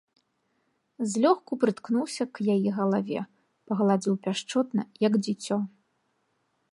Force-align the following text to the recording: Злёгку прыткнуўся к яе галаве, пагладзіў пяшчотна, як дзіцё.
Злёгку 1.11 1.53
прыткнуўся 1.63 2.23
к 2.37 2.47
яе 2.55 2.69
галаве, 2.79 3.19
пагладзіў 3.69 4.13
пяшчотна, 4.29 4.81
як 5.07 5.13
дзіцё. 5.29 5.57